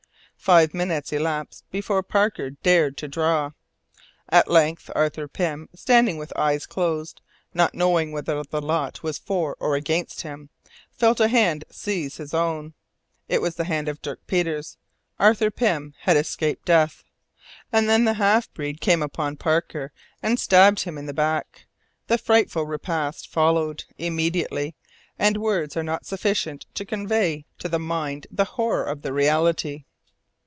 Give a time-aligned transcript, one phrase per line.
[0.41, 3.51] Five minutes elapsed before Parker dared to draw.
[4.27, 6.33] At length Arthur Pym, standing with
[6.67, 10.49] closed eyes, not knowing whether the lot was for or against him,
[10.91, 12.73] felt a hand seize his own.
[13.29, 14.77] It was the hand of Dirk Peters.
[15.19, 17.03] Arthur Pym had escaped death.
[17.71, 19.91] And then the half breed rushed upon Parker
[20.23, 21.67] and stabbed him in the back.
[22.07, 24.73] The frightful repast followed immediately
[25.19, 29.83] and words are not sufficient to convey to the mind the horror of the reality.